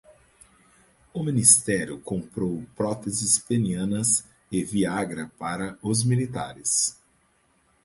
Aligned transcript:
O 1.13 1.21
ministério 1.21 1.99
comprou 1.99 2.65
próteses 2.75 3.37
penianas 3.37 4.23
e 4.51 4.63
Viagra 4.63 5.31
para 5.37 5.77
os 5.79 6.03
militares 6.03 6.97